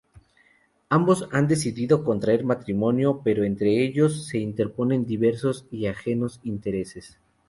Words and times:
Ambos 0.89 1.29
han 1.31 1.47
decidido 1.47 2.03
contraer 2.03 2.43
matrimonio, 2.43 3.21
pero 3.23 3.43
entre 3.43 3.83
ellos 3.85 4.25
se 4.25 4.39
interponen 4.39 5.05
diversos 5.05 5.67
y 5.69 5.85
ajenos 5.85 6.39
intereses. 6.43 7.19